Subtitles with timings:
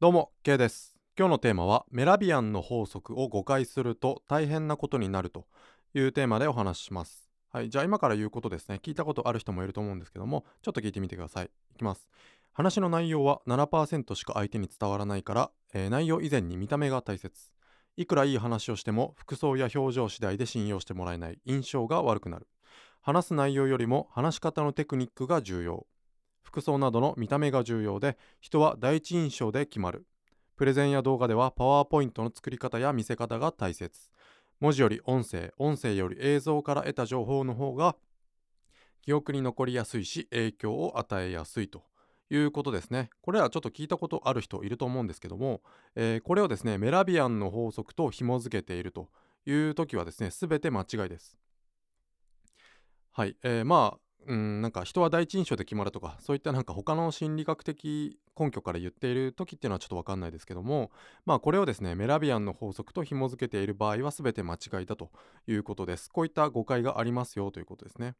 [0.00, 0.96] どうも K です。
[1.14, 5.44] 今日のテーマはメラビアンの法則を誤解すると大変なことになると
[5.92, 7.28] いうテーマでお話しします。
[7.50, 8.80] はいじゃあ今から言うことですね。
[8.82, 11.50] 聞いたことある人もいると思うんですけどもちょっと聞いてみてください。
[11.74, 12.08] いきます。
[12.54, 17.52] 話の内容は7%しか相手に伝わらないから、えー、内容以前に見た目が大切。
[17.98, 21.38] いくらいい話をしても服装や表情次第で信用してもらえない。
[21.44, 22.48] 印象が悪くなる。
[23.02, 25.86] 話す内容よりも話し方のテクニックが重要。
[26.42, 30.06] 服装などの見た目が重要で人は第一印象で決まる。
[30.56, 34.10] プレゼンや動画ではパワーポイントの作り方や見せ方が大切。
[34.60, 37.96] 文字より音声音声より映像から得た情報の方が
[39.02, 41.90] 記憶に残りやすいし影響を与えやすいと。
[42.32, 43.10] いうことですね。
[43.22, 45.62] これはちょっと聞いたことある人いると思うんですけども、
[45.96, 49.08] えー、これをですねメラビアンの法則と紐付けていると
[49.46, 51.36] いう時はですね全て間違いです。
[53.12, 60.92] はい、えー、まあうん、なんか人は第一印象で決まるとかそういったなんか他の心理学的根拠から言っている時っていうのはちょっと分かんないですけども
[61.26, 65.10] まあこれをですねメラビアンの法則と紐付けている場合は全て間違いだと
[65.48, 66.08] いうことです。
[66.12, 68.14] こういった誤解がありますよということですね。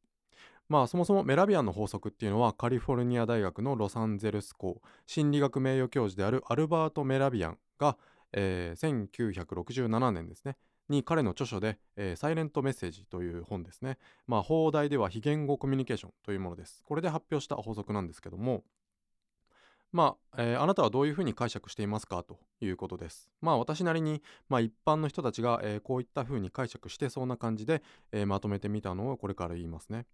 [0.68, 7.96] まあそもそもメラビアンの法則っていうのはカリフォルニア大学のロサンゼルス校心理学名誉教授であるアルバート・メラビアンが、
[8.32, 10.56] えー、1967年ですね。
[10.90, 13.96] に彼の著書で、えー、サイレントメッセージという本ですね。
[14.26, 16.82] まあ、放題では非言語コミュニケーションというものです。
[16.84, 18.64] これで発表した法則なんですけども、
[19.92, 23.28] まあ、えー、あなたはどういうふうに解釈していますかということです。
[23.40, 27.82] まあ、私なりに、まあ、一般の人たちが、えー、こういったふうに解釈してそうな感じで、
[28.12, 30.06] えー、まとめてみたのをこれから言いますね。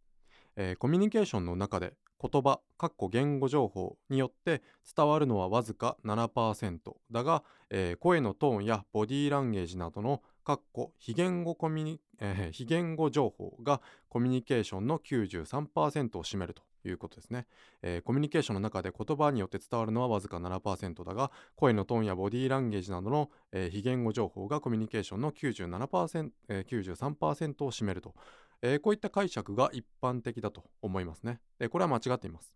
[0.56, 4.62] えー、コミュニケーションの中で言葉、かっこ言語情報によって
[4.96, 6.78] 伝わるのはわずか7%
[7.10, 17.48] だが、えー、声のトーンやボディーランゲージなどのかっこ非言語コミュ、えー、非言語情報がコミュニケーションの93%を占めるということですね、
[17.82, 28.14] えー、コミュニケーションの中で言葉によって伝わるのはわずか7%だが声のトーンやボディーランゲージなどの、えー、非言語情報がコミュニケーションの97%、えー、93%を占めると、
[28.62, 31.40] えー、こういった解釈が一般的だと思いますね。
[31.58, 32.54] でこれは間違っています、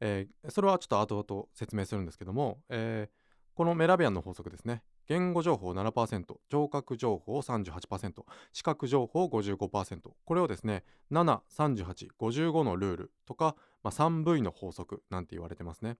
[0.00, 3.22] えー、それはちょっと後々説明するんですけども、えー
[3.54, 4.82] このメラビアンの法則ですね。
[5.12, 8.24] 言語情報7%、聴覚情報38%、
[8.54, 10.10] 視覚情報55%。
[10.24, 15.98] これをですね、7、38、55のルールとか、まあ、3V の法則なんて言われてますね。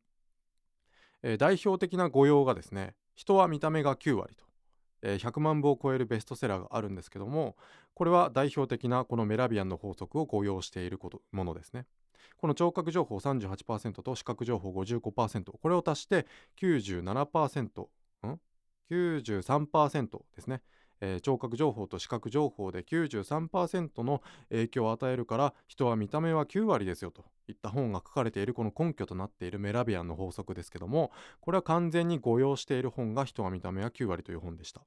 [1.23, 4.47] えー、代表的な語用がですね、人は見た目が9割と。
[5.03, 7.57] えー、100万部を超えるベストセラーがあるんですけども、
[7.93, 11.85] これは代表的なこのメラビアンの法則を誤用していることものですね。
[12.39, 16.27] この聴覚情報38%と視覚情報55%これを足して
[16.61, 17.89] 97%
[18.29, 18.41] ん？
[18.93, 20.63] 93%ですね、
[21.01, 31.11] えー、聴覚情報と視覚情報で93%の影響を与えるから人は見た目は9割ですよといった本が書かれているこの根拠となっているメラビアンの法則ですけども
[31.41, 34.83] これは完全に誤用している本が人は見た目は9割という本でした。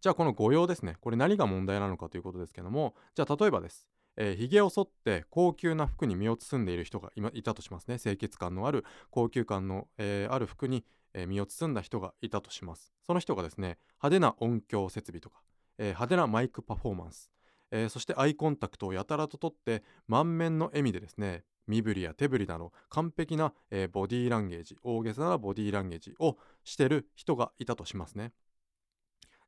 [0.00, 0.96] じゃあこの誤用ですね。
[1.00, 3.86] これ何が問題なのかということですけどもじゃあ例えばです。
[4.20, 7.98] えー、髭を剃って高級な服に身を包んでいる人がいたとしますね。
[7.98, 10.84] 清潔感のある高級感の、えー、ある服に、
[11.14, 12.92] えー、身を包んだ人がいたとします。
[13.06, 15.40] その人がですね派手な音響設備とか、
[15.78, 17.30] えー、派手なマイクパフォーマンス、
[17.70, 28.32] えー、そしてアイコンタクトをやたらととって満面の笑みでですね身振りや手振りなど完璧な、えー、ボディーランゲージ大げさなボディーランゲージをしてる人がいたとしますね。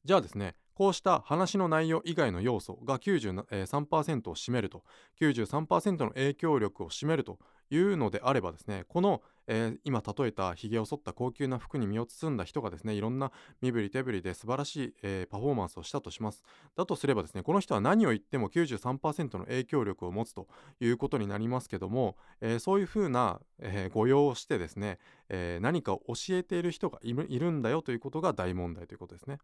[0.04, 4.82] じゃあですねこうした話の内容以外の要素が93%を占めると
[5.20, 13.30] 93%の影響力を占めるというのであればですねこの、えー、今例えたひげを剃った高級な服に身を包んだ人がですねいろんな
[13.60, 16.42] 身振り手振りで素晴らしい、えー、パフォーマンスをしたとします。
[16.74, 20.48] だとすればですねこの人は何を言っても93%の影響力を持つと
[20.80, 24.98] いうことになりますけども、えー、そういうふうな、えー、誤用をしてですね、
[25.28, 29.40] え、何かを教えている人がいるんだよということが大問題ということですね。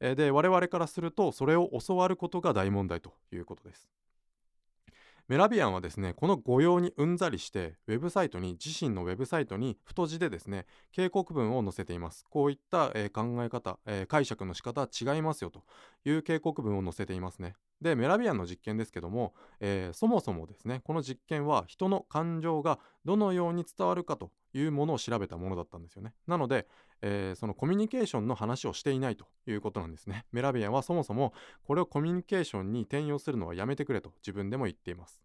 [0.00, 3.88] で我々からするとそれを教わることが大問題ということです。
[5.28, 12.26] メラビアンはですねこの誤用にうんざりしてウェブサイトに自身のウェブサイトに太字でですね警告文を載せています。
[12.28, 15.62] こういった、えー、考え方、えー、解釈の仕方は違いますよと
[16.04, 17.54] いう警告文を載せていますね。
[17.80, 26.12] でメラビアンの実験ですけども、えー、そもそもですねこの実験は人の感情がどのように伝わるかというものを調べたものだったんですよね。
[26.26, 26.66] なので、
[27.02, 30.24] えー、そのコミュニケーションの話をしていないということなんですね。
[30.32, 31.34] メラビアンはそもそも
[31.64, 35.20] これをコミュニケーションに転用するのはやめてくれと自分でも言っています。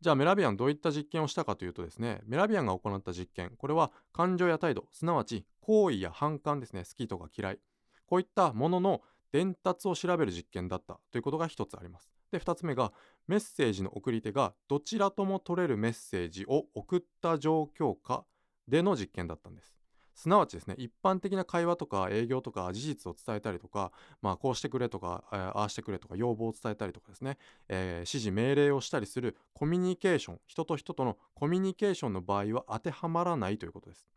[0.00, 7.58] じゃあメラビアンどういった実験をしたかというとですねメラビアンが行った実験これは感情や態度すなわち好意や反感ですね好きとか嫌い。
[8.06, 9.02] こういったものの
[9.32, 12.10] 伝達を調べる実験だったということが一つあります。
[12.30, 12.92] で2つ目が
[13.26, 18.24] メッセージの送り手がどちらとも取れるメッセージを送った状況か
[18.66, 19.77] での実験だったんです。
[20.18, 27.38] すなわちですね一般的な会話とか営業とか事実を伝えたりとか、まあ、こうしてくれとか、えー、ああしてくれとか要望を伝えたりとかですね、
[27.68, 34.08] えー、指示命令をしたりするコミュニケーション人と人とのコミュニケーションの場合は当てはまらないということです。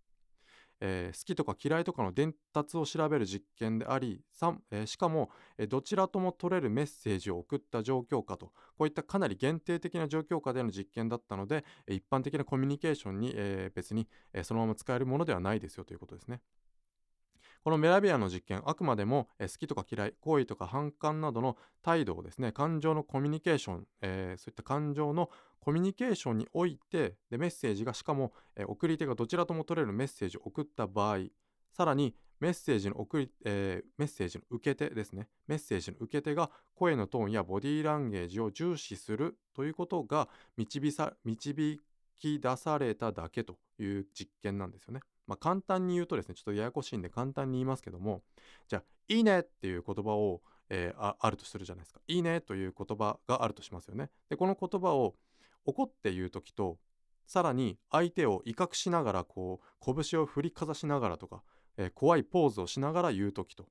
[0.81, 4.21] えー、好きとか嫌いとかの伝達を調べる実験であり、
[4.71, 8.47] えー、しかも、えー、どちらとも取れるメッセージを送った状況下と
[8.77, 16.41] こういったかなり限定的な状況下での実験だったので、一般的なコミュニケーションに、え別に、えそのまま使えるものではないですよということですね。
[17.63, 25.29] このメラビアの実験あくまでも、え好きとか嫌い好意とか反感などの態度をですね感情のコミュニケーション、えー、そういった感情の
[25.59, 31.19] コミュニケーションにおいてでメッセージがしかも、えー、送り手がどちらとも取れるメッセージを送った場合
[31.71, 40.27] さらにメッセージの送り、えー、メッセージの受け手ですねメッセージの受け手が声のトーンやボディーランゲージを重視するということが
[40.57, 41.79] 導さ導
[42.17, 45.01] き出されただけという実験なんですよね。
[45.31, 48.21] まあ、簡単に言うとですね、ちょっとややこしいんで簡単に言いますけども、
[48.67, 52.01] じゃあ、いいねっていう言葉を、えー、あるとするじゃないですか。
[52.05, 54.09] いいねという言葉があるとしますよね。
[54.29, 55.15] で、この言葉を
[55.63, 56.79] 怒って言う時と、
[57.25, 61.43] さらに相手を威嚇しながら、こう、拳を振りかざしながらとか、
[61.77, 63.69] えー、怖いポーズをしながら言う時と、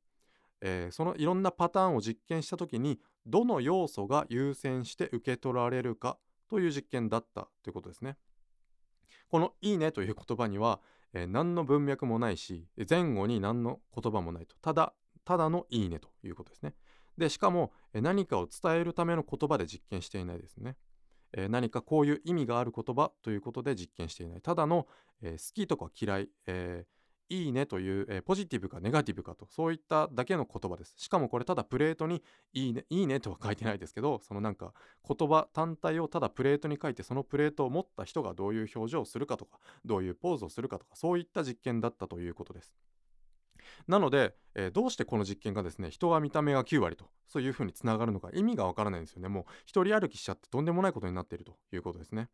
[0.63, 6.17] えー、そのいろんなパターンを実験した時に、どの要素が優先して受け取られるか
[6.49, 8.17] という実験だったということですね。
[9.31, 10.81] この「いいね」という言葉には、
[11.13, 14.57] えー、何の文脈もないし前後に何の言葉もないと。
[14.63, 16.75] ただただの「いいね」ということですね。
[17.19, 20.77] でしかも、えー、何かを伝えるための言葉で実験していないですね、
[21.33, 24.41] えー、何かこういう意味がある言葉ということで実験していない。
[24.41, 24.87] ただの、
[25.23, 27.00] え好きとか嫌い、えー
[27.31, 30.95] いいねという、えー、ポジティブかネガティブかとそういっただけの言葉です。
[30.97, 32.23] しかもこれただプレートに
[32.53, 34.75] いいねいいねとは書いてないですけどそのなんか
[35.09, 42.75] 言葉単体をただプレートに書いてそのプレートを持った人がどういう表情をするかとかどういうポーズをするかとかそういった実験だったということです。
[43.87, 49.29] なので、えー、どうしてこの実験がですね人は見た目が9割とそういうふうにつながるのか意味がわからないんですよね。
[49.29, 52.29] もう一人歩きしちゃってとんでもないことになっているということですね。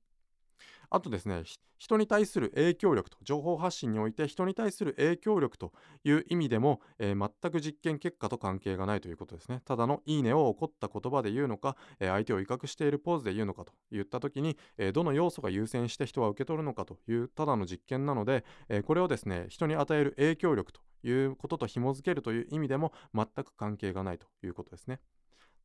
[0.90, 1.42] あとですね
[1.78, 5.72] 人に対する影響力と情報発信において人に対する影響力と
[6.04, 9.60] いう意味でも、えー、全く実験結果と関係がないということですね。
[9.64, 25.00] ただのいいねを起こった言葉で言うのか、えー、相手を威嚇しているポーズで言うのかと言った時に、えー、どの要素が優先して人は受け取るのかというただの実験なので、えこれをですね人に与える影響力ということと紐づけるという意味でも全く関係がないということですね。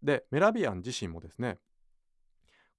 [0.04, 1.60] でメラビアン自身もですね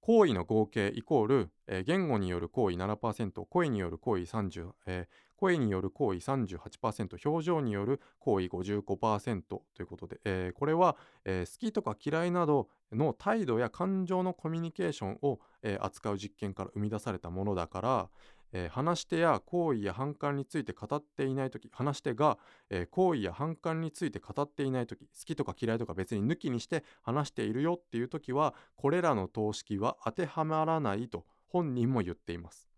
[0.05, 18.09] 行為の合計イコール、えー、言語による行為7%声による行為30、えー、声による行為38%表情による行為55%ということで、えー、これは、え好きとか嫌いなどの態度や感情のコミュニケーションを、え扱う実験から生み出されたものだから、
[18.53, 22.37] えー、話し手や行為や反感について語っていない時話し手が、
[22.69, 32.69] えー、行為や反感について語っていない時好きとか嫌いとか別に抜きにして話しているよっていう時はこれらの等式は当てはまらないと本人も言っています。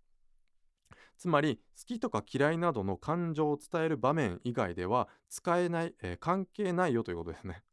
[1.17, 7.63] つまり好きとか嫌いなどの感情を伝える場面以外では使えない、えー、関係ないよということですね。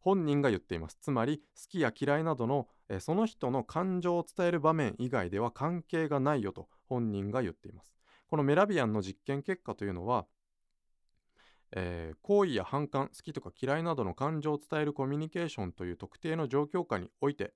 [0.00, 0.98] 本人が言っています。
[1.00, 7.94] つまり好きや嫌いなどの、えー、その人の感情を伝える場面以外では関係がないよと本人が言っています。
[8.28, 10.26] このメラビアンの実験結果というのは、
[11.74, 17.54] えー、好意や反感好きとか嫌いなどの感情を伝えるコミュニケーションという特定の状況下において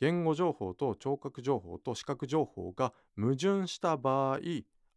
[0.00, 4.38] 言語情報と聴覚情報と視覚情報が矛盾した場合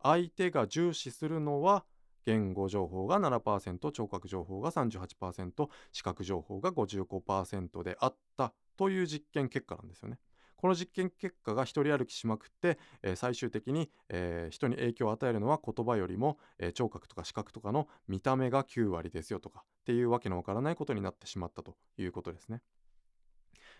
[0.03, 1.85] 相手が重視するのは
[2.25, 10.19] 言語情報が7%聴覚情報が38%視覚情報が55%であったという実験結果なんですよね。
[10.57, 22.61] この実験結果が一人歩きしまくって、えー、最終的に、えー、人に影響を与えるのは言葉よりも、えー、聴覚とか視覚とかの見た目が9割ですよとかっていうわけのわからないことになってしまったということですね。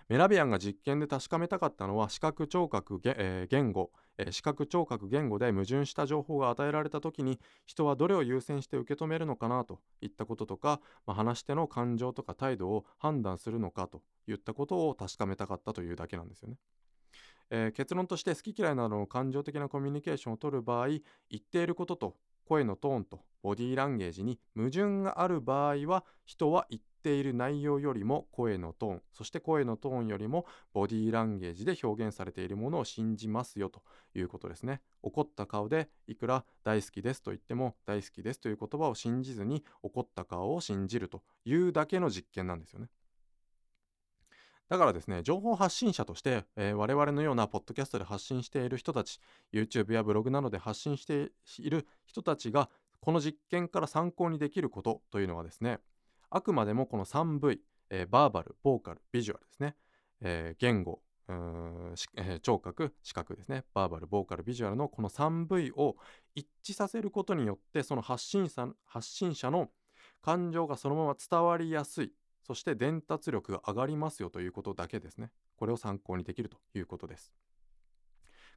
[0.10, 16.56] メラビアンが実験で確かめたかったのは視覚聴覚、えー、言語、えー、視覚聴覚言語で矛盾した情報が与えられた時に人はどれを優先して受け止めるのかなといったこととか、まあ、話し手の感情とか態度を判断するのかといったことを確かめたかったというだけなんですよね。
[17.50, 21.02] えー、結論として好き嫌いなどの感情的なコミュニケーションをとる場合言
[21.38, 22.16] っていることと
[22.48, 33.82] 声のトーンとボディーランゲージに矛盾がある場合は人は言っている内容よりも声のトーンそして声のトーンよりもボディーランゲージで表現されているものを信じますよと
[34.16, 34.82] いうことですね。
[35.04, 42.88] 怒った顔でいくら大好きですと言っても大好きですという言葉を信じずに怒った顔を信じるというだけの実験なんですよね。
[44.70, 49.20] だからですね情報発信者として、えー、我々のようなポッドキャストで発信している人たち
[49.54, 52.70] YouTube やブログなどで発信している人たちが
[53.00, 55.80] この実験から参考にできることというのはですね
[56.30, 57.60] あくまでもこの 3V、
[57.90, 59.76] えー、バーバルボーカルビジュアルですね、
[60.22, 63.64] えー、言語、えー、聴覚視覚ですね。
[63.74, 65.96] バーバルボーカルビジュアルのこの 3V を
[66.36, 69.70] 一致させることによってその発信者の
[70.22, 72.14] 感情がそのまま伝わりやすい。
[72.48, 75.32] そして伝達力が上がりますよということだけですね。
[75.58, 77.34] これを参考にできるということです。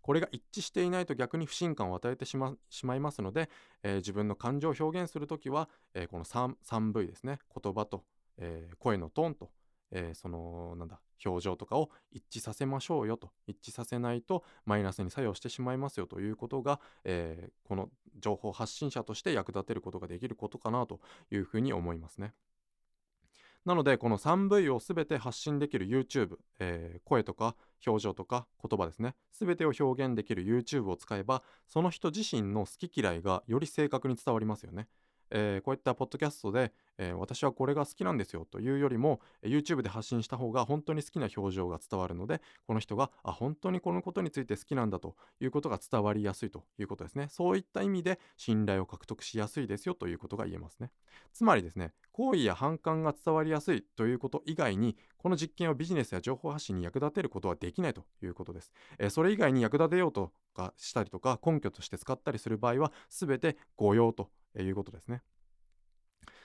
[0.03, 2.57] これが一致していないと逆に不信感を与えてしま
[2.97, 3.51] いますので、
[3.83, 7.39] えー、自分の感情を表現するときは、えー、この 3, 3V ですね。
[7.63, 8.05] 言葉と、
[8.39, 9.51] えー、声のトーンと
[9.93, 13.31] え、そのなんだ表情とかを一致させましょうよと。
[13.47, 22.35] 一致させないとマイナスに作用してしまいますよということが、え、この情報発信者として役立てることができることかなというふうに思いますね。
[23.65, 34.89] なのでこの 3V を全て発信できる YouTube、えー、声とか表情とか言葉ですね全てを表現できる YouTube を使えばその人自身の好き嫌いがより正確に伝わりますよね。
[35.31, 47.29] えー、こういったポッドキャストで、えー、私はこれが好きなんですよというよりも YouTube で発信した方が本当に好きな表情が伝わるのでこの人があ本当にこのことについて好きなんだということが伝わりやすいということですね。
[47.31, 50.91] そういった意味で信頼を獲得しやすいですよということが言えますね。
[51.33, 64.29] つまりですね好意や反感が伝わりやすいということ以外にこの実験をビジネスや情報発信に役立てることはできないということです、えー、それ以外に役立てようとかしたりとか根拠として使ったりする場合は全て誤用と
[64.59, 65.23] いうことですね。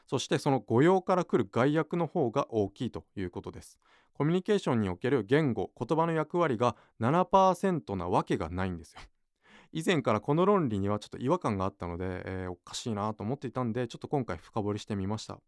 [0.08, 3.80] そしてその誤用から来る害悪の方が大きいということです。
[4.14, 9.02] コミュニケーションにおける言語言葉の役割が7%なわけがないんですよ。
[9.74, 15.40] 以前からこの論理にはちょっと違和感があったので、えー、おかしいなと思っていたんでちょっと今回深掘りしてみました。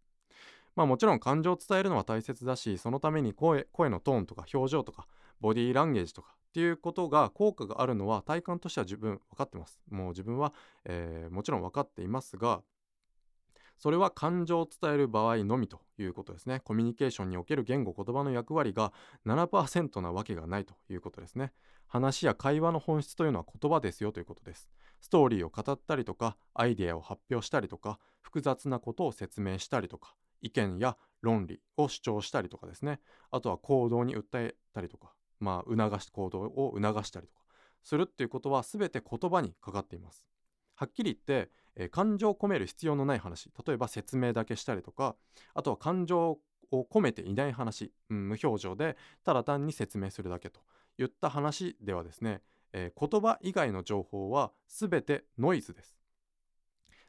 [0.75, 5.07] まあもちろん感情を伝えるのは大切だしそのために声声のトーンとか表情とか
[5.39, 9.79] ボディーランゲージとかっていうことが効果があるのは体感としては自分分かってます。
[9.89, 10.53] もう自分は、
[10.85, 12.61] えー、もちろん分かっていますが
[13.77, 16.61] それは感情を伝える場合のみということですね。
[16.61, 18.91] コミュニケーションにおける言語言葉の役割が
[19.25, 21.53] 7%なわけがないということですね。
[21.85, 24.67] 話や会話の本質というのは言葉ですよということです。
[24.99, 32.99] ストーリーを語ったりとかアイデアを発表したりとか複雑なことを説明したりとか意見や論理を主張したりとかですね。
[33.29, 37.41] あとは行動に訴えたりとかまあ促し行動を促したりとか
[37.83, 40.25] するっていうことは全て言葉にかかっています。
[40.75, 45.15] はっきり言って、えー、感情を込める必要のない話例えば説明だけしたりとか
[45.55, 46.37] あとは感情
[46.71, 50.59] を込めていない話、うん、無表情でただ単に説明するだけと
[50.99, 52.41] いった話ではですね、
[52.73, 55.97] えー、言葉以外の情報は全てノイズです。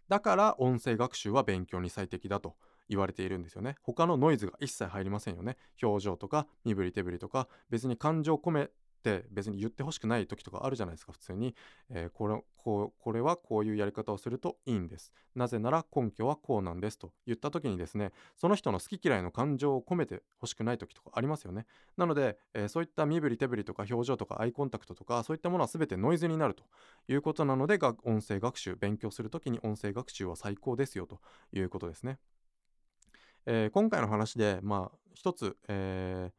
[0.08, 2.56] だから音声学習は勉強に最適だと
[2.88, 3.76] 言われているんですよね。
[3.83, 5.57] 他のノイズが一切入りませんよね。
[5.83, 8.71] 表情とか身振り手振りとか別に感情を込め
[9.02, 11.54] て別に言ってほしくない時とかあるじゃないですか普通に、
[11.90, 15.12] えー、これこうこれはこういうやり方をするといいんです。
[15.35, 21.66] なぜなら根拠はこうなんですと言った時にですねその人の好き嫌いの感情を込めてほしくない時とかありますよね。
[21.97, 26.64] なので、えー、そういった身振り手振りとか表情とかアイコンタクトとかそういったものは全てノイズになると
[27.09, 31.21] いうことなので音声学習勉強する時に音声学習は最高ですよと
[31.52, 32.18] いうことですね、
[33.50, 36.31] えー、今回の話でまあ一つ、え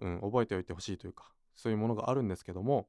[0.00, 1.24] ーうん、覚えておいてほしいというか
[1.56, 2.86] そういうものがあるんですけども、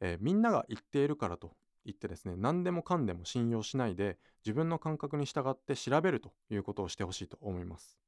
[0.00, 1.50] えー、みんなが言っているからと
[1.84, 7.98] 言ってですね何でもかんでも信用しないで自分の感覚に従って調べるということをしてほしいと思います。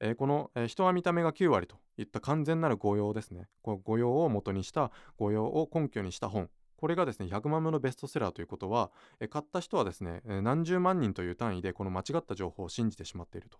[0.00, 3.48] えー、この、えー、人は見た目が9割といった完全なる誤用ですね。
[3.62, 6.50] この誤用を元にした誤用を根拠にした本
[6.80, 13.58] これがですね100万部のベストセラーということは、え買った人はですね、何十万人という単位でこの間違った情報を信じてしまっていると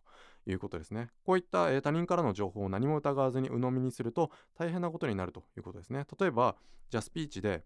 [0.50, 1.10] いうことですね。
[1.26, 6.06] こういった、え他人からの情報を何も疑わずに鵜呑みにすると大変なことになるということですね。
[6.18, 6.56] 例えば
[6.88, 7.62] じゃあスピーチで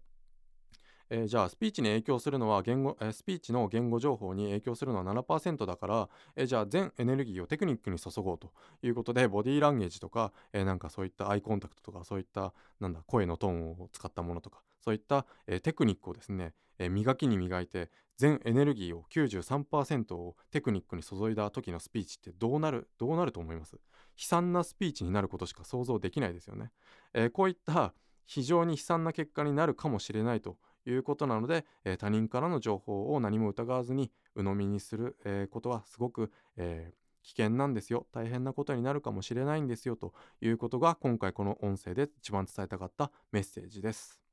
[1.09, 23.73] えー、じゃあスピーチに影響するのは言語、えー、スピーチの言語情報に影響するのは7%だから、えー、じゃあ全エネルギーをテクニックに注ごうということでボディーランゲージとか、えなんかそういったアイコンタクトとかそういったなんだ声のトーンを使ったものとかそういった、えテクニックをですね、え磨きに磨いて全エネルギーを93%をテクニックに注いだ時のスピーチってどうなるどうなると思います？
[23.75, 23.79] 悲
[24.17, 26.71] 惨なスピーチになることしか想像できないですよね、
[27.13, 27.93] えこういった
[28.25, 38.05] 非常に悲惨な結果になるかもしれないということなので、えー、他人からの情報を何も疑わずに鵜呑みにする、えー、ことはすごく、えー、危険なんですよ。
[38.11, 44.24] 大変なことになるかもしれないんですよということが今回この音声で一番伝えたかったメッセージです。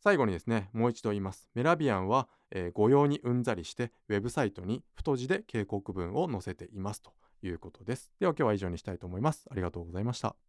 [0.00, 1.48] 最後にですねもう一度言います。
[1.54, 7.12] メラビアンは、えー、御用にうんざりしてウェブサイトに太字で警告文を載せていますと
[7.42, 8.12] いうことです。
[8.20, 9.46] では今日は以上にしたいと思います。
[9.50, 10.47] ありがとうございました。